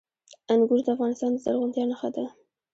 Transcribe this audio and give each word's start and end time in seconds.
انګور 0.53 0.79
د 0.85 0.87
افغانستان 0.95 1.31
د 1.35 1.41
زرغونتیا 1.43 1.83
نښه 1.89 2.09
ده. 2.15 2.25